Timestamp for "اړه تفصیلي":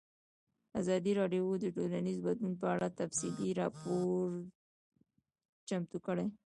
2.75-3.49